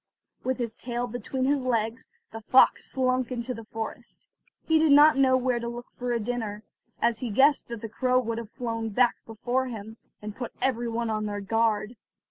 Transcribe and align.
With 0.43 0.57
his 0.57 0.75
tail 0.75 1.05
between 1.05 1.45
his 1.45 1.61
legs, 1.61 2.09
the 2.31 2.41
fox 2.41 2.85
slunk 2.91 3.31
into 3.31 3.53
the 3.53 3.65
forest. 3.65 4.27
He 4.67 4.79
did 4.79 4.91
not 4.93 5.15
know 5.15 5.37
where 5.37 5.59
to 5.59 5.67
look 5.67 5.91
for 5.91 6.11
a 6.11 6.19
dinner, 6.19 6.63
as 6.99 7.19
he 7.19 7.29
guessed 7.29 7.67
that 7.67 7.81
the 7.81 7.87
crow 7.87 8.17
would 8.19 8.39
have 8.39 8.49
flown 8.49 8.89
back 8.89 9.17
before 9.27 9.67
him, 9.67 9.97
and 10.19 10.35
put 10.35 10.53
every 10.59 10.87
one 10.89 11.11
on 11.11 11.27
their 11.27 11.39
guard. 11.39 11.97